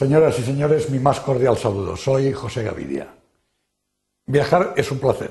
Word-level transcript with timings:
Señoras 0.00 0.38
y 0.38 0.42
señores, 0.44 0.88
mi 0.88 0.98
más 0.98 1.20
cordial 1.20 1.58
saludo. 1.58 1.94
Soy 1.94 2.32
José 2.32 2.62
Gavidia. 2.62 3.08
Viajar 4.24 4.72
es 4.74 4.90
un 4.90 4.98
placer. 4.98 5.30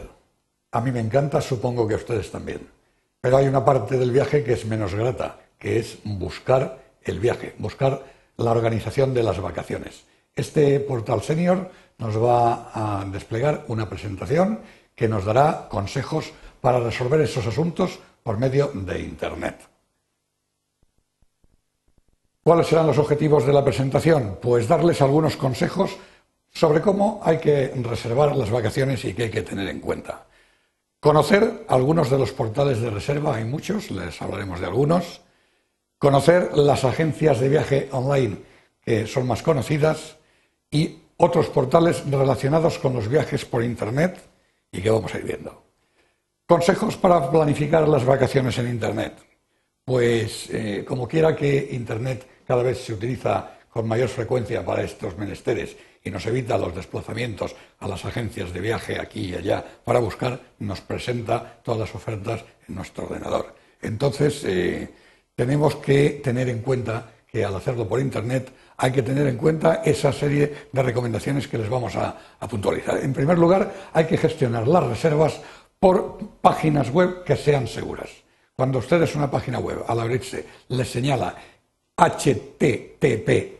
A 0.72 0.80
mí 0.80 0.92
me 0.92 1.00
encanta, 1.00 1.42
supongo 1.42 1.88
que 1.88 1.96
a 1.96 1.98
ustedes 1.98 2.30
también. 2.30 2.70
Pero 3.20 3.38
hay 3.38 3.48
una 3.48 3.66
parte 3.66 3.98
del 3.98 4.12
viaje 4.12 4.44
que 4.44 4.54
es 4.54 4.68
menos 4.68 4.94
grata, 4.94 5.40
que 5.58 5.80
es 5.80 5.98
buscar 6.04 6.78
el 7.02 7.20
viaje, 7.20 7.56
buscar 7.58 8.06
la 8.38 8.52
organización 8.52 9.12
de 9.12 9.24
las 9.24 9.42
vacaciones. 9.42 10.04
Este 10.36 10.80
portal 10.82 11.24
senior 11.24 11.72
nos 11.98 12.22
va 12.22 12.70
a 12.72 13.06
desplegar 13.06 13.66
una 13.70 13.90
presentación 13.90 14.60
que 14.94 15.08
nos 15.08 15.26
dará 15.26 15.68
consejos 15.68 16.32
para 16.62 16.80
resolver 16.80 17.22
esos 17.22 17.48
asuntos 17.48 17.98
por 18.22 18.38
medio 18.38 18.70
de 18.76 19.00
Internet. 19.00 19.69
¿Cuáles 22.50 22.66
serán 22.66 22.88
los 22.88 22.98
objetivos 22.98 23.46
de 23.46 23.54
la 23.54 23.64
presentación? 23.64 24.40
Pues 24.42 24.68
darles 24.68 25.04
algunos 25.04 25.38
consejos 25.38 25.96
sobre 26.52 26.82
cómo 26.82 27.22
hay 27.24 27.38
que 27.38 27.68
reservar 27.84 28.36
las 28.36 28.50
vacaciones 28.50 29.06
y 29.06 29.14
qué 29.14 29.26
hay 29.26 29.30
que 29.30 29.44
tener 29.44 29.70
en 29.70 29.80
cuenta. 29.80 30.26
Conocer 31.00 31.68
algunos 31.68 32.10
de 32.10 32.18
los 32.18 32.32
portales 32.32 32.82
de 32.82 32.90
reserva, 32.90 33.36
hay 33.36 33.44
muchos, 33.44 33.92
les 33.92 34.20
hablaremos 34.20 34.60
de 34.60 34.66
algunos. 34.66 35.22
Conocer 36.00 36.58
las 36.58 36.86
agencias 36.86 37.40
de 37.40 37.50
viaje 37.50 37.88
online 37.92 38.38
que 38.82 39.06
son 39.06 39.28
más 39.28 39.44
conocidas 39.44 40.18
y 40.72 40.98
otros 41.18 41.50
portales 41.50 42.04
relacionados 42.10 42.80
con 42.80 42.94
los 42.94 43.08
viajes 43.08 43.46
por 43.46 43.64
Internet 43.64 44.28
y 44.72 44.82
que 44.82 44.90
vamos 44.90 45.14
a 45.14 45.20
ir 45.20 45.24
viendo. 45.24 45.66
Consejos 46.48 46.98
para 46.98 47.30
planificar 47.30 47.88
las 47.88 48.04
vacaciones 48.04 48.58
en 48.58 48.70
Internet. 48.70 49.14
Pues 49.86 50.50
eh, 50.50 50.84
como 50.88 51.08
quiera 51.08 51.36
que 51.36 51.70
Internet 51.74 52.39
cada 52.50 52.64
vez 52.64 52.84
se 52.84 52.94
utiliza 52.94 53.48
con 53.70 53.88
mayor 53.88 54.10
frecuencia 54.10 54.66
para 54.66 54.82
estos 54.82 55.16
menesteres 55.16 55.78
y 56.04 56.10
nos 56.10 56.26
evita 56.26 56.58
los 56.58 56.74
desplazamientos 56.74 57.56
a 57.78 57.88
las 57.88 58.04
agencias 58.06 58.52
de 58.52 58.60
viaje 58.60 59.00
aquí 59.00 59.30
y 59.30 59.36
allá 59.36 59.64
para 59.84 60.00
buscar, 60.00 60.40
nos 60.58 60.82
presenta 60.82 61.60
todas 61.62 61.82
las 61.82 61.94
ofertas 61.94 62.44
en 62.68 62.74
nuestro 62.74 63.04
ordenador. 63.04 63.54
Entonces, 63.84 64.44
eh, 64.46 64.90
tenemos 65.36 65.76
que 65.76 66.22
tener 66.24 66.50
en 66.50 66.64
cuenta 66.64 67.12
que 67.32 67.46
al 67.46 67.56
hacerlo 67.56 67.88
por 67.88 68.00
Internet 68.00 68.52
hay 68.78 68.92
que 68.94 69.04
tener 69.04 69.28
en 69.28 69.38
cuenta 69.38 69.84
esa 69.86 70.12
serie 70.12 70.52
de 70.72 70.82
recomendaciones 70.82 71.48
que 71.48 71.60
les 71.60 71.70
vamos 71.70 71.96
a, 71.98 72.18
a 72.40 72.48
puntualizar. 72.48 72.98
En 73.04 73.14
primer 73.14 73.38
lugar, 73.38 73.72
hay 73.94 74.06
que 74.06 74.18
gestionar 74.18 74.68
las 74.68 74.88
reservas 74.88 75.40
por 75.80 76.18
páginas 76.42 76.90
web 76.90 77.24
que 77.24 77.36
sean 77.36 77.68
seguras. 77.68 78.10
Cuando 78.56 78.80
ustedes 78.80 79.16
una 79.16 79.30
página 79.30 79.60
web, 79.60 79.84
al 79.88 80.00
abrirse, 80.00 80.48
les 80.70 80.90
señala 80.90 81.36
HTTPS, 82.00 83.60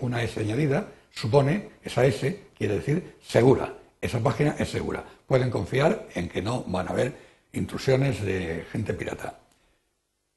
una 0.00 0.22
S 0.22 0.38
añadida, 0.38 0.86
supone, 1.10 1.70
esa 1.82 2.04
S 2.04 2.40
quiere 2.56 2.74
decir 2.76 3.16
segura. 3.26 3.72
Esa 4.00 4.20
página 4.20 4.54
es 4.58 4.68
segura. 4.68 5.02
Pueden 5.26 5.50
confiar 5.50 6.06
en 6.14 6.28
que 6.28 6.42
no 6.42 6.62
van 6.64 6.88
a 6.88 6.90
haber 6.90 7.14
intrusiones 7.54 8.22
de 8.22 8.66
gente 8.70 8.92
pirata. 8.92 9.38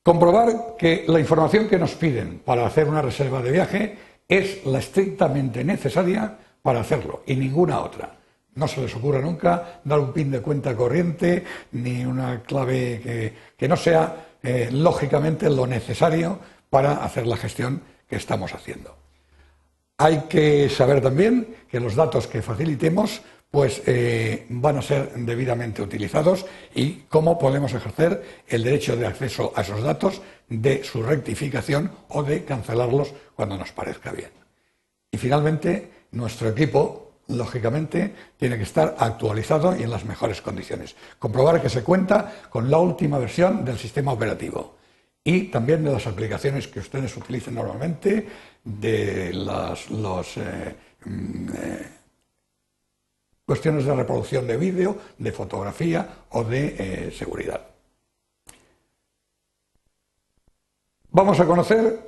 Comprobar 0.03 0.77
que 0.77 1.03
la 1.05 1.19
información 1.19 1.67
que 1.67 1.77
nos 1.77 1.95
piden 1.95 2.39
para 2.39 2.65
hacer 2.65 2.87
una 2.87 3.01
reserva 3.01 3.41
de 3.41 3.51
viaje 3.51 3.97
es 4.25 4.65
la 4.65 4.79
estrictamente 4.79 5.65
necesaria 5.65 6.37
para 6.61 6.79
hacerlo 6.79 7.23
y 7.25 7.35
ninguna 7.35 7.81
otra. 7.81 8.15
No 8.55 8.69
se 8.69 8.81
les 8.81 8.95
ocurra 8.95 9.19
nunca 9.19 9.81
dar 9.83 9.99
un 9.99 10.13
pin 10.13 10.31
de 10.31 10.39
cuenta 10.39 10.75
corriente 10.77 11.43
ni 11.73 12.05
una 12.05 12.41
clave 12.41 13.33
que, 13.57 13.67
no 13.67 13.75
sea 13.75 14.27
eh, 14.41 14.69
lógicamente 14.71 15.49
lo 15.49 15.67
necesario 15.67 16.39
para 16.69 17.03
hacer 17.03 17.27
la 17.27 17.37
gestión 17.37 17.81
que 18.07 18.15
estamos 18.15 18.53
haciendo. 18.53 18.95
Hay 19.97 20.21
que 20.29 20.69
saber 20.69 21.01
también 21.01 21.55
que 21.69 21.79
los 21.79 21.95
datos 21.95 22.27
que 22.27 22.41
facilitemos 22.41 23.21
pues 23.49 23.81
eh, 23.85 24.45
van 24.49 24.77
a 24.77 24.81
ser 24.81 25.13
debidamente 25.13 25.81
utilizados 25.81 26.45
y 26.75 27.05
cómo 27.09 27.39
podemos 27.39 27.73
ejercer 27.73 28.43
el 28.47 28.63
derecho 28.63 28.95
de 28.95 29.07
acceso 29.07 29.53
a 29.55 29.61
esos 29.61 29.81
datos, 29.81 30.21
de 30.49 30.83
su 30.83 31.01
rectificación 31.01 31.91
o 32.09 32.23
de 32.23 32.43
cancelarlos 32.43 33.13
cuando 33.35 33.57
nos 33.57 33.71
parezca 33.71 34.11
bien. 34.11 34.31
Y 35.09 35.17
finalmente, 35.17 35.89
nuestro 36.11 36.49
equipo, 36.49 37.13
lógicamente, 37.27 38.13
tiene 38.37 38.57
que 38.57 38.63
estar 38.63 38.95
actualizado 38.99 39.75
y 39.75 39.83
en 39.83 39.89
las 39.89 40.05
mejores 40.05 40.41
condiciones. 40.41 40.95
Comprobar 41.17 41.61
que 41.61 41.69
se 41.69 41.83
cuenta 41.83 42.33
con 42.49 42.69
la 42.69 42.77
última 42.77 43.17
versión 43.17 43.65
del 43.65 43.77
sistema 43.77 44.11
operativo 44.11 44.76
y 45.27 45.49
también 45.49 45.83
de 45.83 45.91
las 45.91 46.07
aplicaciones 46.07 46.69
que 46.69 46.79
ustedes 46.79 47.17
utilizan 47.17 47.55
normalmente, 47.55 48.25
de 48.63 49.33
las 49.33 49.85
eh, 50.37 50.75
mm, 51.03 51.49
eh, 51.49 51.87
cuestiones 53.45 53.83
de 53.83 53.93
reproducción 53.93 54.47
de 54.47 54.55
vídeo, 54.55 54.97
de 55.17 55.33
fotografía 55.33 56.23
o 56.29 56.45
de 56.45 56.75
eh, 56.79 57.11
seguridad. 57.11 57.59
Vamos 61.11 61.37
a 61.41 61.45
conocer 61.45 61.99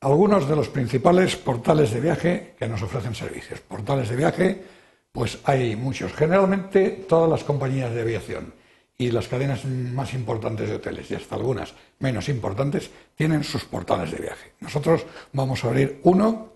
algunos 0.00 0.46
de 0.46 0.56
los 0.56 0.68
principales 0.68 1.34
portales 1.36 1.92
de 1.92 2.00
viaje 2.00 2.54
que 2.58 2.68
nos 2.68 2.82
ofrecen 2.82 3.14
servicios. 3.14 3.60
Portales 3.60 4.10
de 4.10 4.16
viaje, 4.16 4.62
pues 5.12 5.38
hay 5.44 5.76
muchos, 5.76 6.12
generalmente 6.12 7.06
todas 7.08 7.30
las 7.30 7.42
compañías 7.42 7.94
de 7.94 8.02
aviación 8.02 8.65
y 8.98 9.10
las 9.10 9.28
cadenas 9.28 9.64
más 9.64 10.14
importantes 10.14 10.68
de 10.68 10.76
hoteles 10.76 11.10
y 11.10 11.14
hasta 11.14 11.34
algunas 11.34 11.74
menos 11.98 12.28
importantes 12.28 12.90
tienen 13.14 13.44
sus 13.44 13.64
portales 13.64 14.10
de 14.10 14.18
viaje. 14.18 14.52
Nosotros 14.60 15.04
vamos 15.32 15.62
a 15.62 15.68
abrir 15.68 16.00
uno 16.04 16.52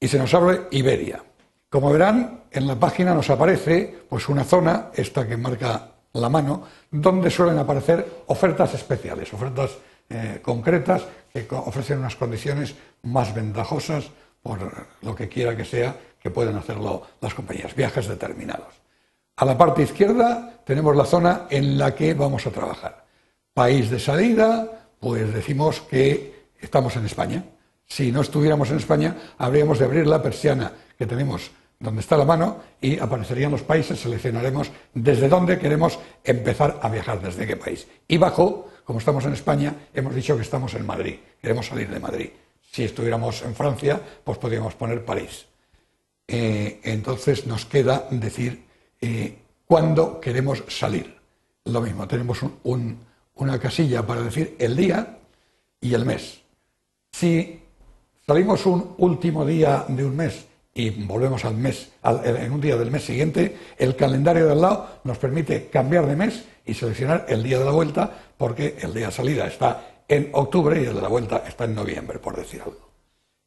y 0.00 0.08
se 0.08 0.18
nos 0.18 0.32
abre 0.32 0.68
Iberia. 0.70 1.22
Como 1.68 1.92
verán, 1.92 2.44
en 2.50 2.66
la 2.66 2.80
página 2.80 3.12
nos 3.12 3.28
aparece 3.28 3.94
pues 4.08 4.28
una 4.28 4.44
zona, 4.44 4.90
esta 4.94 5.28
que 5.28 5.36
marca 5.36 5.92
la 6.14 6.30
mano, 6.30 6.64
donde 6.90 7.30
suelen 7.30 7.58
aparecer 7.58 8.24
ofertas 8.26 8.72
especiales, 8.72 9.32
ofertas 9.34 9.76
eh, 10.08 10.40
concretas 10.40 11.04
que 11.32 11.46
ofrecen 11.50 11.98
unas 11.98 12.16
condiciones 12.16 12.74
más 13.02 13.34
ventajosas 13.34 14.10
por 14.42 14.58
lo 15.02 15.14
que 15.14 15.28
quiera 15.28 15.54
que 15.54 15.64
sea 15.64 15.94
que 16.20 16.30
pueden 16.30 16.56
hacerlo 16.56 17.02
las 17.20 17.34
compañías, 17.34 17.74
viajes 17.74 18.08
determinados. 18.08 18.74
A 19.36 19.44
la 19.44 19.56
parte 19.56 19.82
izquierda 19.82 20.60
tenemos 20.64 20.96
la 20.96 21.04
zona 21.04 21.46
en 21.48 21.78
la 21.78 21.94
que 21.94 22.14
vamos 22.14 22.46
a 22.46 22.50
trabajar. 22.50 23.04
País 23.54 23.90
de 23.90 24.00
salida, 24.00 24.88
pues 24.98 25.32
decimos 25.32 25.80
que 25.82 26.50
estamos 26.60 26.96
en 26.96 27.06
España. 27.06 27.44
Si 27.86 28.10
no 28.10 28.20
estuviéramos 28.20 28.70
en 28.70 28.76
España, 28.76 29.16
habríamos 29.38 29.78
de 29.78 29.84
abrir 29.84 30.06
la 30.06 30.22
persiana 30.22 30.72
que 30.98 31.06
tenemos 31.06 31.50
donde 31.80 32.00
está 32.00 32.16
la 32.16 32.24
mano 32.24 32.58
y 32.80 32.98
aparecerían 32.98 33.52
los 33.52 33.62
países, 33.62 34.00
seleccionaremos 34.00 34.70
desde 34.94 35.28
dónde 35.28 35.58
queremos 35.58 35.98
empezar 36.24 36.80
a 36.82 36.88
viajar, 36.88 37.20
desde 37.20 37.46
qué 37.46 37.56
país. 37.56 37.86
Y 38.08 38.16
bajo, 38.16 38.68
como 38.84 38.98
estamos 38.98 39.24
en 39.24 39.32
España, 39.34 39.74
hemos 39.94 40.14
dicho 40.14 40.36
que 40.36 40.42
estamos 40.42 40.74
en 40.74 40.84
Madrid, 40.84 41.16
queremos 41.40 41.66
salir 41.66 41.88
de 41.88 42.00
Madrid. 42.00 42.30
Si 42.72 42.84
estuviéramos 42.84 43.42
en 43.42 43.54
Francia, 43.54 44.00
pues 44.24 44.38
podríamos 44.38 44.74
poner 44.74 45.04
París. 45.04 45.46
Eh, 46.30 46.80
entonces 46.84 47.46
nos 47.46 47.64
queda 47.64 48.06
decir 48.10 48.66
eh, 49.00 49.38
cuándo 49.66 50.20
queremos 50.20 50.62
salir. 50.68 51.16
Lo 51.64 51.80
mismo, 51.80 52.06
tenemos 52.06 52.40
una 53.34 53.58
casilla 53.58 54.06
para 54.06 54.22
decir 54.22 54.54
el 54.58 54.76
día 54.76 55.18
y 55.80 55.94
el 55.94 56.04
mes. 56.04 56.42
Si 57.12 57.62
salimos 58.26 58.66
un 58.66 58.94
último 58.98 59.44
día 59.44 59.86
de 59.88 60.04
un 60.04 60.16
mes 60.16 60.46
y 60.74 60.90
volvemos 60.90 61.44
al 61.44 61.56
mes, 61.56 61.92
en 62.04 62.52
un 62.52 62.60
día 62.60 62.76
del 62.76 62.90
mes 62.90 63.04
siguiente, 63.04 63.56
el 63.76 63.96
calendario 63.96 64.46
de 64.46 64.52
al 64.52 64.60
lado 64.60 65.00
nos 65.04 65.18
permite 65.18 65.68
cambiar 65.68 66.06
de 66.06 66.16
mes 66.16 66.44
y 66.64 66.74
seleccionar 66.74 67.26
el 67.28 67.42
día 67.42 67.58
de 67.58 67.64
la 67.64 67.72
vuelta, 67.72 68.10
porque 68.36 68.76
el 68.80 68.94
día 68.94 69.06
de 69.06 69.12
salida 69.12 69.46
está 69.46 70.02
en 70.06 70.30
octubre 70.32 70.80
y 70.80 70.86
el 70.86 70.94
de 70.94 71.02
la 71.02 71.08
vuelta 71.08 71.42
está 71.46 71.64
en 71.64 71.74
noviembre, 71.74 72.18
por 72.18 72.36
decir 72.36 72.62
algo. 72.62 72.88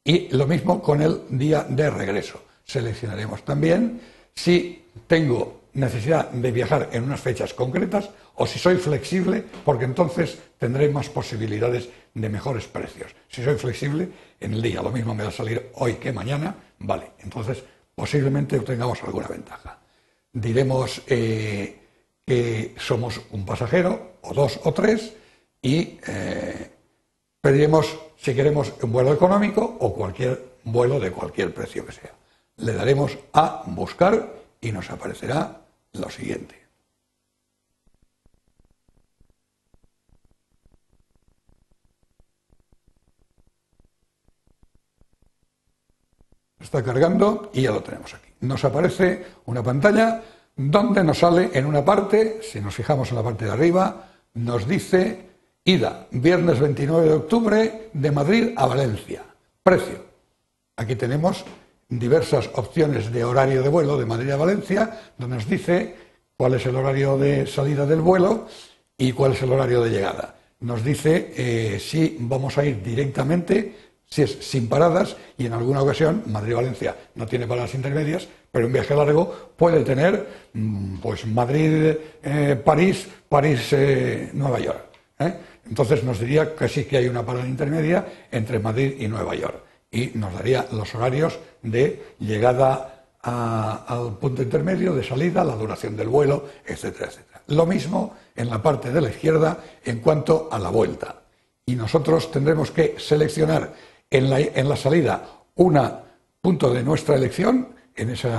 Y 0.04 0.30
lo 0.36 0.48
mismo 0.48 0.82
con 0.82 1.02
el 1.02 1.22
día 1.30 1.66
de 1.68 1.90
regreso. 1.90 2.42
Seleccionaremos 2.66 3.44
también 3.44 4.02
si 4.34 4.86
tengo 5.08 5.62
necesidad 5.74 6.30
de 6.32 6.52
viajar 6.52 6.90
en 6.92 7.04
unas 7.04 7.22
fechas 7.22 7.54
concretas 7.54 8.10
o 8.36 8.46
si 8.46 8.60
soy 8.60 8.78
flexible, 8.78 9.44
porque 9.64 9.86
entonces 9.86 10.38
tendré 10.58 10.90
más 10.90 11.10
posibilidades 11.10 11.90
de 12.14 12.30
mejores 12.30 12.68
precios. 12.68 13.14
Si 13.30 13.44
soy 13.44 13.56
flexible, 13.56 14.10
en 14.40 14.54
el 14.54 14.62
día 14.62 14.82
lo 14.82 14.92
mismo 14.92 15.16
me 15.16 15.24
va 15.24 15.30
a 15.30 15.34
salir 15.34 15.70
hoy 15.76 15.96
que 15.96 16.12
mañana, 16.12 16.56
vale, 16.80 17.12
entonces 17.20 17.64
posiblemente 17.96 18.58
obtengamos 18.58 19.02
alguna 19.04 19.28
ventaja. 19.28 19.80
Diremos 20.34 21.02
eh, 21.08 21.80
que 22.26 22.76
somos 22.78 23.22
un 23.32 23.46
pasajero, 23.46 24.18
o 24.22 24.34
dos 24.34 24.60
o 24.64 24.74
tres, 24.74 25.14
y 25.62 26.00
eh, 26.08 26.72
pediremos 27.40 27.98
si 28.18 28.34
queremos 28.34 28.74
un 28.82 28.92
vuelo 28.92 29.14
económico 29.14 29.78
o 29.80 29.94
cualquier 29.94 30.52
vuelo 30.64 31.00
de 31.00 31.12
cualquier 31.12 31.54
precio 31.54 31.86
que 31.86 31.92
sea. 31.92 32.21
Le 32.62 32.74
daremos 32.74 33.18
a 33.34 33.64
buscar 33.68 34.34
y 34.62 34.72
nos 34.72 34.90
aparecerá 34.90 35.62
lo 35.94 36.10
siguiente. 36.10 36.62
Está 46.60 46.84
cargando 46.84 47.50
y 47.54 47.64
ya 47.64 47.72
lo 47.72 47.82
tenemos 47.82 48.14
aquí. 48.14 48.30
Nos 48.42 48.64
aparece 48.64 49.26
una 49.46 49.64
pantalla 49.64 50.22
donde 50.56 51.04
nos 51.04 51.18
sale 51.18 51.50
en 51.54 51.66
una 51.66 51.84
parte, 51.84 52.42
si 52.44 52.62
nos 52.62 52.76
fijamos 52.76 53.10
en 53.10 53.18
la 53.18 53.24
parte 53.24 53.46
de 53.46 53.52
arriba, 53.52 54.10
nos 54.36 54.68
dice 54.68 55.30
ida, 55.64 56.08
viernes 56.12 56.60
29 56.60 57.08
de 57.08 57.14
octubre, 57.14 57.90
de 57.92 58.12
Madrid 58.12 58.54
a 58.56 58.68
Valencia. 58.68 59.24
Precio. 59.64 60.06
Aquí 60.78 60.96
tenemos 60.96 61.44
diversas 61.92 62.50
opciones 62.56 63.12
de 63.12 63.24
horario 63.24 63.62
de 63.62 63.70
vuelo 63.70 63.98
de 63.98 64.06
Madrid 64.06 64.32
a 64.32 64.38
Valencia, 64.38 65.00
donde 65.18 65.36
nos 65.36 65.48
dice 65.48 65.96
cuál 66.38 66.54
es 66.54 66.66
el 66.66 66.76
horario 66.76 67.18
de 67.18 67.46
salida 67.46 67.86
del 67.86 68.00
vuelo 68.00 68.48
y 68.98 69.12
cuál 69.12 69.34
es 69.34 69.42
el 69.42 69.52
horario 69.52 69.82
de 69.82 69.90
llegada. 69.90 70.36
Nos 70.62 70.84
dice 70.84 71.34
eh, 71.36 71.80
si 71.80 72.18
vamos 72.20 72.58
a 72.58 72.66
ir 72.66 72.82
directamente, 72.82 73.76
si 74.06 74.22
es 74.22 74.38
sin 74.40 74.70
paradas, 74.70 75.18
y 75.38 75.46
en 75.48 75.54
alguna 75.54 75.82
ocasión 75.82 76.24
Madrid-Valencia 76.28 76.96
no 77.16 77.28
tiene 77.28 77.46
paradas 77.46 77.76
intermedias, 77.76 78.28
pero 78.52 78.68
un 78.68 78.74
viaje 78.74 78.96
largo 78.96 79.52
puede 79.58 79.84
tener 79.84 80.28
mm, 80.54 81.00
pues 81.00 81.26
Madrid-París, 81.28 83.06
eh, 83.06 83.12
París-Nueva 83.28 84.60
eh, 84.60 84.64
York. 84.64 84.86
Entonces 85.68 86.04
nos 86.04 86.20
diría 86.20 86.56
que 86.56 86.68
sí 86.68 86.86
que 86.86 86.98
hay 86.98 87.08
una 87.08 87.26
parada 87.26 87.48
intermedia 87.48 88.06
entre 88.32 88.60
Madrid 88.60 88.96
y 88.98 89.08
Nueva 89.08 89.36
York 89.36 89.71
y 89.92 90.12
nos 90.16 90.34
daría 90.34 90.68
los 90.72 90.96
horarios 90.96 91.38
de 91.62 92.16
llegada 92.20 93.06
al 93.22 94.18
punto 94.18 94.42
intermedio, 94.42 94.96
de 94.96 95.04
salida, 95.04 95.44
la 95.44 95.56
duración 95.56 95.96
del 95.96 96.08
vuelo, 96.08 96.46
etcétera, 96.66 97.08
etcétera. 97.08 97.42
Lo 97.48 97.66
mismo 97.66 98.16
en 98.36 98.50
la 98.50 98.62
parte 98.62 98.92
de 98.92 99.02
la 99.02 99.10
izquierda 99.10 99.60
en 99.84 100.00
cuanto 100.00 100.50
a 100.52 100.58
la 100.58 100.70
vuelta. 100.70 101.22
Y 101.66 101.76
nosotros 101.76 102.32
tendremos 102.32 102.72
que 102.72 102.96
seleccionar 102.98 103.74
en 104.10 104.30
la, 104.30 104.40
en 104.40 104.68
la 104.68 104.76
salida 104.76 105.24
un 105.56 105.80
punto 106.42 106.74
de 106.74 106.84
nuestra 106.84 107.16
elección, 107.16 107.76
en 107.96 108.10
ese 108.10 108.32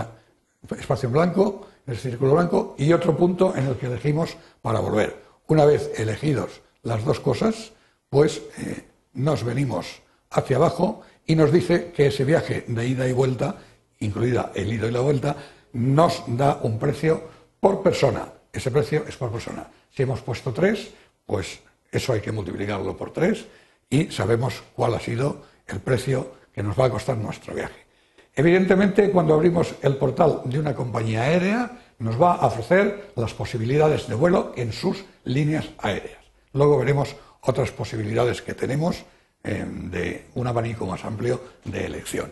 espacio 0.78 1.06
en 1.06 1.12
blanco, 1.12 1.68
en 1.86 1.92
el 1.92 1.98
círculo 1.98 2.34
blanco, 2.34 2.74
y 2.78 2.92
otro 2.92 3.16
punto 3.16 3.54
en 3.54 3.66
el 3.66 3.76
que 3.76 3.86
elegimos 3.86 4.36
para 4.60 4.80
volver. 4.80 5.22
Una 5.46 5.64
vez 5.64 5.92
elegidos 5.96 6.62
las 6.82 7.04
dos 7.04 7.20
cosas, 7.20 7.72
pues 8.08 8.42
eh, 8.58 8.84
nos 9.12 9.44
venimos 9.44 10.02
hacia 10.30 10.56
abajo 10.56 11.02
y 11.26 11.34
nos 11.36 11.52
dice 11.52 11.92
que 11.94 12.06
ese 12.06 12.24
viaje 12.24 12.64
de 12.66 12.86
ida 12.86 13.08
y 13.08 13.12
vuelta, 13.12 13.56
incluida 14.00 14.52
el 14.54 14.72
ida 14.72 14.88
y 14.88 14.90
la 14.90 15.00
vuelta, 15.00 15.36
nos 15.72 16.24
da 16.26 16.60
un 16.62 16.78
precio 16.78 17.22
por 17.60 17.82
persona. 17.82 18.26
Ese 18.52 18.70
precio 18.70 19.04
es 19.08 19.16
por 19.16 19.30
persona. 19.30 19.66
Si 19.90 20.02
hemos 20.02 20.20
puesto 20.20 20.52
tres, 20.52 20.90
pues 21.26 21.60
eso 21.90 22.12
hay 22.12 22.20
que 22.20 22.32
multiplicarlo 22.32 22.96
por 22.96 23.12
tres 23.12 23.46
y 23.88 24.10
sabemos 24.10 24.62
cuál 24.74 24.94
ha 24.94 25.00
sido 25.00 25.42
el 25.66 25.80
precio 25.80 26.32
que 26.52 26.62
nos 26.62 26.78
va 26.78 26.86
a 26.86 26.90
costar 26.90 27.16
nuestro 27.16 27.54
viaje. 27.54 27.86
Evidentemente, 28.34 29.10
cuando 29.10 29.34
abrimos 29.34 29.74
el 29.82 29.96
portal 29.96 30.40
de 30.46 30.58
una 30.58 30.74
compañía 30.74 31.22
aérea, 31.22 31.70
nos 31.98 32.20
va 32.20 32.34
a 32.34 32.46
ofrecer 32.46 33.12
las 33.16 33.34
posibilidades 33.34 34.08
de 34.08 34.14
vuelo 34.14 34.52
en 34.56 34.72
sus 34.72 35.04
líneas 35.24 35.68
aéreas. 35.78 36.18
Luego 36.52 36.78
veremos 36.78 37.14
otras 37.42 37.70
posibilidades 37.70 38.40
que 38.40 38.54
tenemos 38.54 39.04
eh, 39.44 39.64
de 39.66 40.21
un 40.42 40.48
abanico 40.48 40.84
más 40.86 41.04
amplio 41.04 41.40
de 41.64 41.86
elección. 41.86 42.30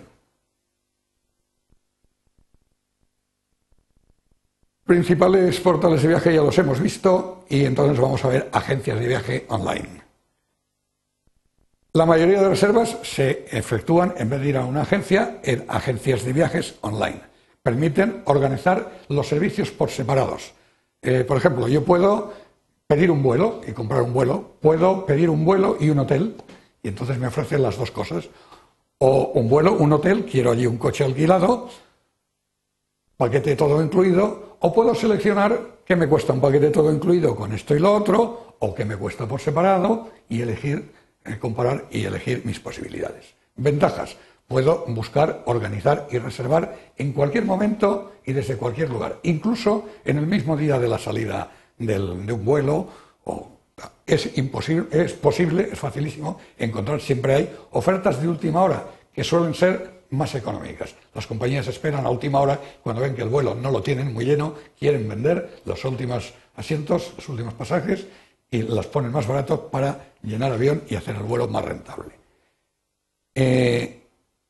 Principales 4.85 5.61
portales 5.61 6.03
de 6.03 6.09
viaje 6.09 6.35
ya 6.35 6.43
los 6.43 6.59
hemos 6.59 6.81
visto 6.81 7.45
y 7.49 7.65
entonces 7.65 7.99
vamos 8.01 8.25
a 8.25 8.29
ver 8.29 8.51
agencias 8.53 8.99
de 8.99 9.07
viaje 9.07 9.47
online. 9.49 10.03
La 11.93 12.07
mayoría 12.07 12.43
de 12.43 12.49
reservas 12.49 12.99
se 13.03 13.47
efectúan, 13.51 14.15
en 14.17 14.29
vez 14.29 14.41
de 14.41 14.49
ir 14.49 14.57
a 14.57 14.65
una 14.65 14.83
agencia, 14.83 15.39
en 15.45 15.65
agencias 15.69 16.25
de 16.25 16.33
viajes 16.33 16.75
online. 16.81 17.21
Permiten 17.63 18.23
organizar 18.25 18.91
los 19.09 19.29
servicios 19.29 19.71
por 19.71 19.91
separados. 19.91 20.53
Eh, 21.03 21.25
por 21.27 21.37
ejemplo, 21.37 21.69
yo 21.69 21.85
puedo 21.85 22.33
pedir 22.89 23.13
un 23.13 23.23
vuelo 23.23 23.61
y 23.67 23.73
comprar 23.73 24.03
un 24.03 24.13
vuelo, 24.13 24.57
puedo 24.61 25.07
pedir 25.07 25.31
un 25.31 25.45
vuelo 25.45 25.77
y 25.79 25.91
un 25.91 26.01
hotel 26.01 26.35
y 26.83 26.89
entonces 26.89 27.19
me 27.19 27.27
ofrecen 27.27 27.63
las 27.63 27.77
dos 27.77 27.91
cosas. 27.91 28.29
O 28.99 29.33
un 29.35 29.49
vuelo, 29.49 29.75
un 29.75 29.93
hotel, 29.93 30.25
quiero 30.25 30.51
allí 30.51 30.67
un 30.67 30.77
coche 30.77 31.05
alquilado, 31.05 31.69
paquete 33.17 33.57
todo 33.57 33.83
incluido, 33.83 34.57
o 34.61 34.73
puedo 34.73 34.95
seleccionar 34.95 35.81
qué 35.85 35.97
me 35.97 36.09
cuesta 36.09 36.33
un 36.33 36.41
paquete 36.41 36.71
todo 36.71 36.93
incluido 36.93 37.35
con 37.35 37.53
esto 37.53 37.75
y 37.75 37.79
lo 37.79 37.93
otro, 37.95 38.57
o 38.59 38.75
qué 38.75 38.85
me 38.85 38.97
cuesta 38.97 39.27
por 39.27 39.41
separado, 39.41 40.11
y 40.29 40.43
elegir, 40.43 40.93
eh, 41.25 41.39
comparar 41.39 41.87
y 41.91 42.05
elegir 42.05 42.43
mis 42.45 42.61
posibilidades. 42.61 43.35
Ventajas. 43.57 44.17
Puedo 44.47 44.85
buscar, 44.89 45.45
organizar 45.47 46.09
y 46.11 46.19
reservar 46.19 46.77
en 46.97 47.13
cualquier 47.13 47.45
momento 47.45 48.15
y 48.27 48.33
desde 48.33 48.57
cualquier 48.57 48.91
lugar, 48.91 49.21
incluso 49.23 49.85
en 50.05 50.19
el 50.19 50.27
mismo 50.27 50.57
día 50.57 50.77
de 50.79 50.89
la 50.89 50.99
salida 50.99 51.53
de 51.79 52.01
un 52.01 52.45
vuelo 52.45 52.89
o 53.25 53.60
es 54.07 54.37
imposible, 54.39 55.05
es 55.05 55.13
posible, 55.13 55.69
es 55.73 55.79
facilísimo 55.79 56.41
encontrar, 56.59 57.01
siempre 57.01 57.35
hay 57.35 57.57
ofertas 57.73 58.21
de 58.21 58.29
última 58.29 58.63
hora 58.63 58.85
que 59.13 59.25
suelen 59.25 59.55
ser 59.55 60.01
más 60.11 60.35
económicas. 60.35 60.95
Las 61.15 61.27
compañías 61.27 61.67
esperan 61.69 62.05
a 62.05 62.11
última 62.11 62.41
hora, 62.41 62.61
cuando 62.83 63.03
ven 63.03 63.15
que 63.15 63.23
el 63.23 63.29
vuelo 63.29 63.55
no 63.55 63.71
lo 63.71 63.83
tienen 63.83 64.13
muy 64.13 64.25
lleno, 64.25 64.55
quieren 64.79 65.09
vender 65.09 65.61
los 65.65 65.85
últimos 65.85 66.33
asientos, 66.57 67.13
los 67.17 67.29
últimos 67.29 67.55
pasajes 67.55 68.07
y 68.51 68.63
las 68.63 68.87
ponen 68.87 69.13
más 69.13 69.27
barato 69.27 69.69
para 69.69 70.13
llenar 70.23 70.53
avión 70.53 70.83
y 70.89 70.97
hacer 70.97 71.17
el 71.17 71.23
vuelo 71.23 71.47
más 71.47 71.65
rentable. 71.65 72.13
Eh, 73.35 74.03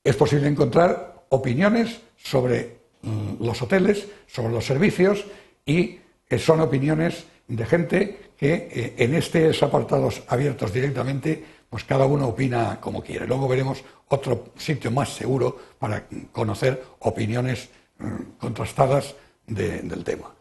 es 0.02 0.16
posible 0.16 0.48
encontrar 0.48 1.26
opiniones 1.28 2.00
sobre 2.16 2.78
mm, 3.02 3.44
los 3.44 3.60
hoteles, 3.60 4.08
sobre 4.26 4.52
los 4.52 4.64
servicios 4.64 5.26
y 5.66 5.98
son 6.38 6.60
opiniones 6.60 7.24
de 7.48 7.66
gente 7.66 8.29
que 8.40 8.70
eh, 8.72 8.94
en 8.96 9.14
estos 9.14 9.62
apartados 9.62 10.22
abiertos 10.26 10.72
directamente, 10.72 11.44
pues 11.68 11.84
cada 11.84 12.06
uno 12.06 12.28
opina 12.28 12.80
como 12.80 13.02
quiere. 13.02 13.26
Luego 13.26 13.46
veremos 13.46 13.84
otro 14.08 14.46
sitio 14.56 14.90
más 14.90 15.10
seguro 15.10 15.58
para 15.78 16.06
conocer 16.32 16.82
opiniones 17.00 17.68
mm, 17.98 18.38
contrastadas 18.38 19.14
del 19.46 20.02
tema. 20.04 20.32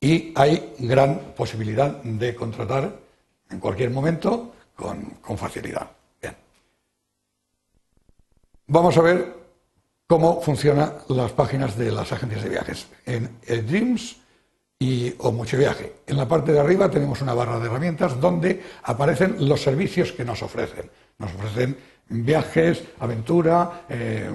Y 0.00 0.32
hay 0.34 0.72
gran 0.78 1.34
posibilidad 1.36 2.02
de 2.02 2.34
contratar 2.34 2.96
en 3.50 3.60
cualquier 3.60 3.90
momento 3.90 4.54
con, 4.74 5.18
facilidad. 5.36 5.90
Bien. 6.22 6.34
Vamos 8.66 8.96
a 8.96 9.02
ver 9.02 9.34
cómo 10.06 10.40
funcionan 10.40 10.94
las 11.08 11.32
páginas 11.32 11.76
de 11.76 11.92
las 11.92 12.12
agencias 12.12 12.44
de 12.44 12.48
viajes. 12.48 12.86
En 13.04 13.36
el 13.46 13.66
Dreams 13.66 14.21
y, 14.82 15.14
o 15.18 15.30
mucho 15.30 15.56
viaje. 15.56 15.92
En 16.06 16.16
la 16.16 16.26
parte 16.26 16.52
de 16.52 16.58
arriba 16.58 16.90
tenemos 16.90 17.22
una 17.22 17.34
barra 17.34 17.60
de 17.60 17.66
herramientas 17.66 18.20
donde 18.20 18.60
aparecen 18.82 19.36
los 19.48 19.62
servicios 19.62 20.10
que 20.10 20.24
nos 20.24 20.42
ofrecen. 20.42 20.90
Nos 21.18 21.32
ofrecen 21.34 21.76
viajes, 22.08 22.82
aventura, 22.98 23.84
eh, 23.88 24.28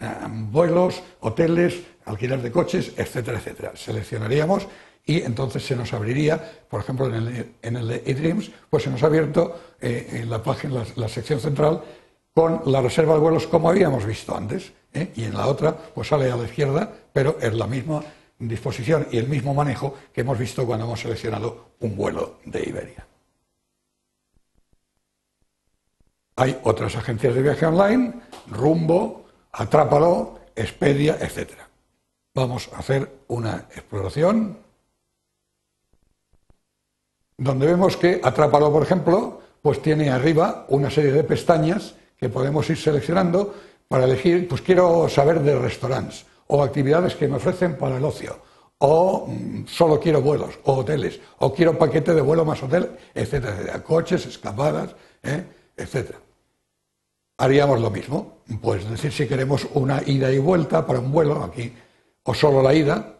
eh, 0.00 0.06
vuelos, 0.50 1.02
hoteles, 1.20 1.82
alquiler 2.06 2.40
de 2.40 2.50
coches, 2.50 2.92
etcétera, 2.96 3.38
etcétera. 3.38 3.72
Seleccionaríamos 3.74 4.66
y 5.04 5.20
entonces 5.20 5.64
se 5.64 5.76
nos 5.76 5.92
abriría, 5.92 6.40
por 6.70 6.80
ejemplo, 6.80 7.06
en 7.06 7.14
el, 7.14 7.54
en 7.60 7.76
el 7.76 7.90
eDreams, 7.90 8.50
pues 8.70 8.84
se 8.84 8.90
nos 8.90 9.02
ha 9.02 9.06
abierto 9.06 9.60
eh, 9.78 10.08
en 10.10 10.30
la 10.30 10.42
página, 10.42 10.84
la, 10.96 11.08
sección 11.08 11.38
central, 11.38 11.82
con 12.34 12.62
la 12.64 12.80
reserva 12.80 13.14
de 13.14 13.20
vuelos 13.20 13.46
como 13.46 13.68
habíamos 13.68 14.06
visto 14.06 14.34
antes. 14.34 14.72
Y 15.14 15.24
en 15.24 15.34
la 15.34 15.46
otra, 15.46 15.76
pues 15.76 16.08
sale 16.08 16.30
a 16.30 16.36
la 16.36 16.44
izquierda, 16.44 16.90
pero 17.12 17.36
es 17.42 17.52
la 17.52 17.66
misma 17.66 18.02
disposición 18.38 19.06
y 19.10 19.18
el 19.18 19.28
mismo 19.28 19.54
manejo 19.54 19.94
que 20.12 20.20
hemos 20.20 20.38
visto 20.38 20.66
cuando 20.66 20.84
hemos 20.84 21.00
seleccionado 21.00 21.70
un 21.80 21.96
vuelo 21.96 22.38
de 22.44 22.62
Iberia. 22.62 23.06
Hay 26.36 26.58
otras 26.64 26.94
agencias 26.96 27.34
de 27.34 27.42
viaje 27.42 27.64
online, 27.64 28.14
Rumbo, 28.48 29.24
Atrápalo, 29.52 30.40
Expedia, 30.54 31.16
etc. 31.20 31.52
Vamos 32.34 32.68
a 32.74 32.78
hacer 32.78 33.10
una 33.28 33.66
exploración 33.74 34.58
donde 37.38 37.66
vemos 37.66 37.96
que 37.96 38.20
Atrápalo, 38.22 38.70
por 38.70 38.82
ejemplo, 38.82 39.40
pues 39.62 39.80
tiene 39.80 40.10
arriba 40.10 40.66
una 40.68 40.90
serie 40.90 41.12
de 41.12 41.24
pestañas 41.24 41.94
que 42.18 42.28
podemos 42.28 42.68
ir 42.68 42.76
seleccionando 42.76 43.54
para 43.88 44.04
elegir, 44.04 44.46
pues 44.46 44.60
quiero 44.60 45.08
saber 45.08 45.40
de 45.40 45.58
restaurantes 45.58 46.26
o 46.48 46.62
actividades 46.62 47.14
que 47.14 47.28
me 47.28 47.36
ofrecen 47.36 47.76
para 47.76 47.96
el 47.96 48.04
ocio, 48.04 48.38
o 48.78 49.26
mm, 49.26 49.66
solo 49.66 49.98
quiero 49.98 50.20
vuelos, 50.20 50.58
o 50.64 50.74
hoteles, 50.74 51.20
o 51.38 51.52
quiero 51.52 51.78
paquete 51.78 52.14
de 52.14 52.20
vuelo 52.20 52.44
más 52.44 52.62
hotel, 52.62 52.90
etcétera, 53.14 53.54
etcétera. 53.54 53.82
Coches, 53.82 54.26
escapadas, 54.26 54.94
¿eh? 55.22 55.44
etcétera. 55.76 56.18
Haríamos 57.38 57.80
lo 57.80 57.90
mismo, 57.90 58.38
pues 58.60 58.88
decir 58.88 59.12
si 59.12 59.26
queremos 59.26 59.66
una 59.74 60.02
ida 60.06 60.32
y 60.32 60.38
vuelta 60.38 60.86
para 60.86 61.00
un 61.00 61.12
vuelo 61.12 61.42
aquí, 61.42 61.72
o 62.22 62.34
solo 62.34 62.62
la 62.62 62.74
ida, 62.74 63.16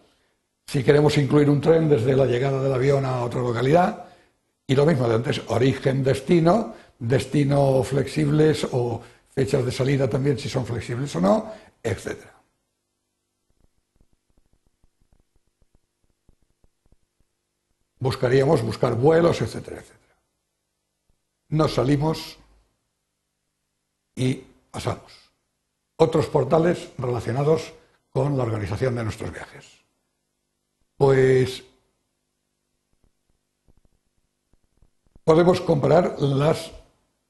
si 0.67 0.83
queremos 0.83 1.17
incluir 1.19 1.49
un 1.51 1.61
tren 1.61 1.89
desde 1.89 2.17
la 2.17 2.27
llegada 2.27 2.63
del 2.63 2.73
avión 2.73 3.05
a 3.05 3.23
otra 3.23 3.41
localidad, 3.41 4.07
y 4.67 4.75
lo 4.75 4.85
mismo 4.85 5.09
de 5.09 5.15
antes, 5.15 5.41
origen, 5.49 6.03
destino, 6.03 6.75
destino 6.99 7.83
flexibles 7.83 8.67
o 8.73 9.01
fechas 9.31 9.65
de 9.65 9.71
salida 9.71 10.09
también 10.09 10.39
si 10.39 10.49
son 10.49 10.67
flexibles 10.67 11.15
o 11.15 11.21
no, 11.21 11.53
etc. 11.83 12.36
Buscaríamos 17.99 18.63
buscar 18.63 18.95
vuelos, 18.95 19.41
etcétera, 19.41 19.81
etcétera. 19.81 20.17
Nos 21.49 21.75
salimos 21.75 22.39
y 24.15 24.45
pasamos. 24.71 25.13
Otros 25.97 26.27
portales 26.27 26.91
relacionados 26.99 27.73
con 28.11 28.37
la 28.37 28.43
organización 28.43 28.95
de 28.97 29.05
nuestros 29.05 29.33
viajes. 29.33 29.67
Pues 30.97 31.65
podemos 35.25 35.61
comparar 35.61 36.21
las 36.21 36.73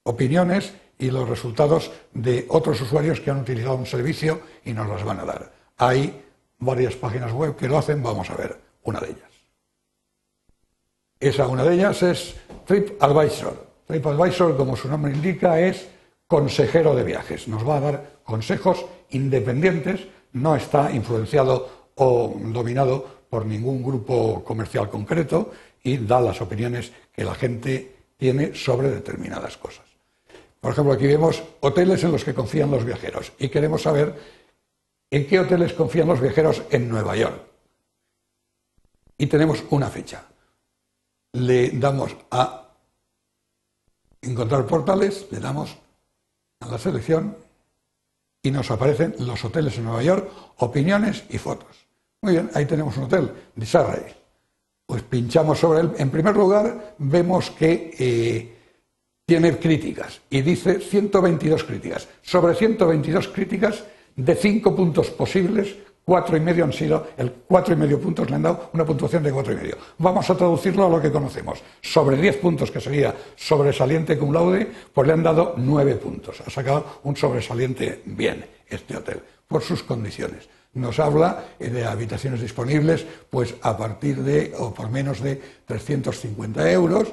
opiniones 0.05 0.75
y 0.99 1.11
los 1.11 1.29
resultados 1.29 1.91
de 2.13 2.47
otros 2.49 2.81
usuarios 2.81 3.21
que 3.21 3.31
han 3.31 3.41
utilizado 3.41 3.77
un 3.77 3.87
servicio 3.87 4.41
y 4.65 4.73
nos 4.73 4.89
las 4.89 5.05
van 5.05 5.21
a 5.21 5.25
dar. 5.25 5.53
Hay 5.77 6.25
varias 6.59 6.95
páginas 6.95 7.33
web 7.33 7.57
que 7.57 7.69
lo 7.69 7.79
hacen, 7.79 8.03
vamos 8.03 8.31
a 8.31 8.37
ver 8.37 8.61
una 8.83 9.01
de 9.01 9.11
ellas. 9.11 9.36
Esa 11.19 11.47
una 11.49 11.65
de 11.65 11.75
ellas 11.75 12.03
es 12.03 12.35
TripAdvisor. 12.67 13.67
TripAdvisor, 13.87 14.57
como 14.57 14.77
su 14.77 14.89
nombre 14.89 15.13
indica, 15.13 15.61
es 15.61 15.89
consejero 16.27 16.95
de 16.95 17.05
viajes. 17.05 17.49
Nos 17.49 17.67
va 17.67 17.79
a 17.79 17.81
dar 17.81 18.11
consejos 18.25 18.85
independientes, 19.11 20.07
no 20.33 20.57
está 20.57 20.91
influenciado 20.91 21.91
o 21.95 22.35
dominado 22.39 23.07
por 23.31 23.47
ningún 23.47 23.83
grupo 23.83 24.45
comercial 24.45 24.91
concreto 24.91 25.53
y 25.83 25.97
da 25.99 26.21
las 26.21 26.41
opiniones 26.41 26.93
que 27.13 27.25
la 27.25 27.35
gente 27.35 27.95
tiene 28.17 28.55
sobre 28.55 28.91
determinadas 28.91 29.57
cosas. 29.57 29.85
Por 30.61 30.73
ejemplo, 30.73 30.93
aquí 30.93 31.07
vemos 31.07 31.43
hoteles 31.61 32.03
en 32.05 32.13
los 32.13 32.25
que 32.25 32.35
confían 32.35 32.71
los 32.71 32.85
viajeros 32.85 33.33
y 33.39 33.49
queremos 33.49 33.83
saber 33.83 34.15
en 35.11 35.27
qué 35.27 35.39
hoteles 35.39 35.73
confían 35.73 36.09
los 36.09 36.21
viajeros 36.21 36.63
en 36.71 36.89
Nueva 36.89 37.17
York. 37.17 37.41
Y 39.17 39.27
tenemos 39.27 39.65
una 39.71 39.89
fecha. 39.89 40.27
Le 41.37 41.71
damos 41.71 42.17
a 42.31 42.69
encontrar 44.23 44.67
portales, 44.67 45.27
le 45.31 45.39
damos 45.39 45.77
a 46.61 46.69
la 46.69 46.79
selección 46.79 47.37
y 48.43 48.51
nos 48.51 48.71
aparecen 48.71 49.15
los 49.19 49.45
hoteles 49.45 49.77
en 49.77 49.85
Nueva 49.85 50.03
York, 50.03 50.31
opiniones 50.59 51.25
y 51.29 51.39
fotos. 51.39 51.87
Muy 52.23 52.33
bien, 52.33 52.51
ahí 52.55 52.65
tenemos 52.65 52.97
un 52.97 53.05
hotel, 53.05 53.31
Disarray. 53.55 54.15
Pues 54.87 55.03
pinchamos 55.03 55.59
sobre 55.59 55.81
él. 55.81 55.93
En 55.99 56.11
primer 56.11 56.35
lugar, 56.35 56.95
vemos 56.99 57.51
que 57.51 57.95
eh, 57.99 58.57
tiene 59.27 59.59
críticas 59.59 60.21
y 60.31 60.41
dice 60.41 60.81
122 60.81 61.65
críticas. 61.65 62.09
Sobre 62.23 62.55
122 62.55 63.29
críticas, 63.29 63.85
de 64.15 64.35
cinco 64.35 64.75
puntos 64.75 65.11
posibles, 65.11 65.77
cuatro 66.07 66.37
y 66.37 66.41
medio 66.41 66.65
han 66.65 66.73
sido, 66.73 67.09
el 67.17 67.33
cuatro 67.33 67.75
y 67.75 67.77
medio 67.77 68.01
puntos 68.01 68.31
le 68.31 68.37
han 68.37 68.43
dado 68.43 68.71
una 68.73 68.85
puntuación 68.85 69.25
de 69.25 69.33
cuatro 69.33 69.53
y 69.53 69.57
medio. 69.57 69.77
Vamos 69.99 70.31
a 70.31 70.37
traducirlo 70.37 70.87
a 70.87 70.89
lo 70.89 71.03
que 71.03 71.11
conocemos. 71.11 71.61
Sobre 71.83 72.17
10 72.17 72.37
puntos, 72.37 72.71
que 72.71 72.81
sería 72.81 73.13
sobresaliente 73.35 74.17
cum 74.17 74.33
laude, 74.33 74.71
pues 74.95 75.07
le 75.07 75.13
han 75.13 75.25
dado 75.25 75.55
nueve 75.57 75.97
puntos. 75.97 76.41
Ha 76.47 76.51
sacado 76.51 77.01
un 77.03 77.17
sobresaliente 77.17 78.03
bien 78.05 78.47
este 78.69 78.97
hotel, 78.97 79.21
por 79.49 79.63
sus 79.63 79.83
condiciones 79.83 80.49
nos 80.77 80.99
habla 80.99 81.47
de 81.59 81.85
habitaciones 81.85 82.43
disponibles 82.43 83.07
pues 83.31 83.55
a 83.63 83.77
partir 83.77 84.23
de 84.23 84.53
o 84.59 84.75
por 84.75 84.91
menos 84.91 85.23
de 85.23 85.41
350 85.65 86.71
euros 86.71 87.09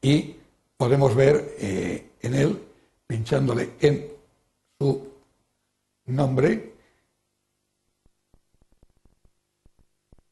y 0.00 0.36
podemos 0.76 1.14
ver 1.16 1.56
eh, 1.58 2.10
en 2.22 2.34
él, 2.34 2.62
pinchándole 3.06 3.70
en 3.80 4.06
su 4.78 5.08
nombre, 6.06 6.77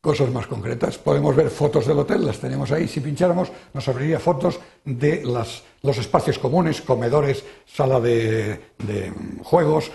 cosas 0.06 0.30
más 0.30 0.46
concretas. 0.46 0.98
Podemos 0.98 1.34
ver 1.34 1.50
fotos 1.50 1.86
del 1.86 1.98
hotel, 1.98 2.24
las 2.24 2.38
tenemos 2.38 2.70
ahí. 2.70 2.86
Si 2.86 3.00
pincháramos, 3.00 3.50
nos 3.74 3.88
abriría 3.88 4.20
fotos 4.20 4.60
de 4.84 5.22
los 5.24 5.98
espacios 5.98 6.38
comunes, 6.38 6.80
comedores, 6.80 7.44
sala 7.66 7.98
de 7.98 8.60
juegos, 9.42 9.90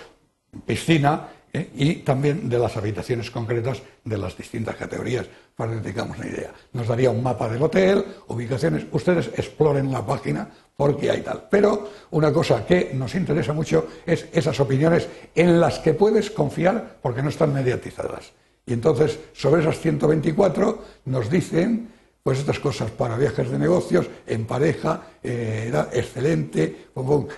piscina, 0.66 1.30
¿eh? 1.54 1.70
y 1.76 1.96
también 1.96 2.50
de 2.50 2.60
las 2.60 2.78
habitaciones 2.78 3.32
concretas 3.32 3.82
de 4.04 4.18
las 4.18 4.38
distintas 4.38 4.76
categorías, 4.76 5.28
para 5.56 5.74
que 5.74 5.82
tengamos 5.82 6.18
una 6.18 6.28
idea. 6.28 6.54
Nos 6.74 6.88
daría 6.88 7.12
un 7.12 7.24
mapa 7.24 7.50
del 7.50 7.62
hotel, 7.62 8.04
ubicaciones, 8.28 8.86
ustedes 8.92 9.28
exploren 9.28 9.92
la 9.92 10.06
página 10.06 10.50
porque 10.76 11.12
hay 11.12 11.22
tal. 11.22 11.48
Pero 11.50 11.90
una 12.12 12.32
cosa 12.34 12.66
que 12.66 12.92
nos 12.94 13.14
interesa 13.16 13.54
mucho 13.54 13.88
es 14.06 14.28
esas 14.34 14.60
opiniones 14.60 15.08
en 15.36 15.60
las 15.60 15.80
que 15.80 15.94
puedes 15.94 16.32
confiar 16.32 16.98
porque 17.02 17.22
no 17.22 17.30
están 17.30 17.54
mediatizadas. 17.54 18.34
Y 18.66 18.74
entonces, 18.74 19.20
sobre 19.34 19.62
esas 19.62 19.80
124 19.80 20.84
nos 21.06 21.30
dicen 21.30 21.90
pues 22.24 22.40
estas 22.40 22.60
cosas 22.60 22.92
para 22.92 23.18
viajes 23.18 23.50
de 23.50 23.58
negocios, 23.58 24.08
en 24.28 24.46
pareja, 24.46 25.02
eh, 25.24 25.66
era 25.68 25.90
excelente, 25.92 26.90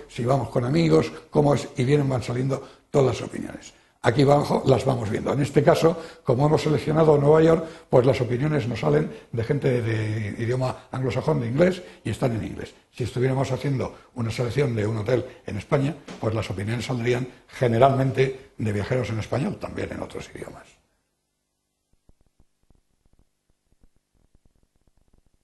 si 0.08 0.24
vamos 0.24 0.50
con 0.50 0.64
amigos, 0.64 1.10
cómo 1.30 1.54
es, 1.54 1.68
y 1.76 1.84
vienen 1.84 2.08
van 2.08 2.22
saliendo 2.22 2.62
todas 2.90 3.18
las 3.18 3.26
opiniones. 3.26 3.72
Aquí 4.02 4.20
abajo 4.20 4.62
las 4.66 4.84
vamos 4.84 5.08
viendo. 5.08 5.32
En 5.32 5.40
este 5.40 5.62
caso, 5.62 5.96
como 6.22 6.46
hemos 6.46 6.60
seleccionado 6.60 7.16
Nueva 7.16 7.42
York, 7.42 7.64
pues 7.88 8.04
las 8.04 8.20
opiniones 8.20 8.68
nos 8.68 8.80
salen 8.80 9.10
de 9.32 9.44
gente 9.44 9.80
de 9.80 10.42
idioma 10.42 10.88
anglosajón, 10.90 11.40
de 11.40 11.46
inglés, 11.46 11.82
y 12.04 12.10
están 12.10 12.36
en 12.36 12.44
inglés. 12.44 12.74
Si 12.92 13.04
estuviéramos 13.04 13.50
haciendo 13.50 13.94
una 14.14 14.30
selección 14.30 14.76
de 14.76 14.86
un 14.86 14.98
hotel 14.98 15.24
en 15.46 15.56
España, 15.56 15.96
pues 16.20 16.34
las 16.34 16.50
opiniones 16.50 16.84
saldrían 16.84 17.26
generalmente 17.48 18.50
de 18.58 18.72
viajeros 18.72 19.08
en 19.08 19.20
español, 19.20 19.56
también 19.56 19.90
en 19.90 20.02
otros 20.02 20.28
idiomas. 20.34 20.73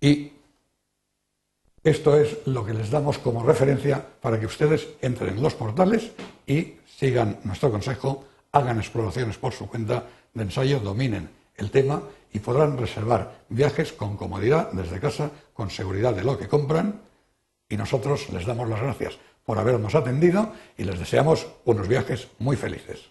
Y 0.00 0.32
esto 1.82 2.16
es 2.16 2.46
lo 2.46 2.64
que 2.64 2.74
les 2.74 2.90
damos 2.90 3.18
como 3.18 3.42
referencia 3.42 4.04
para 4.20 4.38
que 4.38 4.46
ustedes 4.46 4.88
entren 5.00 5.36
en 5.36 5.42
los 5.42 5.54
portales 5.54 6.12
y 6.46 6.74
sigan 6.86 7.38
nuestro 7.44 7.70
consejo 7.70 8.24
hagan 8.52 8.78
exploraciones 8.78 9.38
por 9.38 9.52
su 9.52 9.68
cuenta 9.68 10.04
de 10.34 10.42
ensayo, 10.42 10.80
dominen 10.80 11.30
el 11.56 11.70
tema 11.70 12.02
y 12.32 12.38
podrán 12.38 12.78
reservar 12.78 13.44
viajes 13.48 13.92
con 13.92 14.16
comodidad 14.16 14.72
desde 14.72 15.00
casa, 15.00 15.30
con 15.52 15.70
seguridad 15.70 16.14
de 16.14 16.24
lo 16.24 16.38
que 16.38 16.48
compran. 16.48 17.00
Y 17.68 17.76
nosotros 17.76 18.28
les 18.30 18.46
damos 18.46 18.68
las 18.68 18.80
gracias 18.80 19.18
por 19.44 19.58
habernos 19.58 19.94
atendido 19.94 20.52
y 20.76 20.84
les 20.84 20.98
deseamos 20.98 21.46
unos 21.64 21.88
viajes 21.88 22.28
muy 22.38 22.56
felices. 22.56 23.10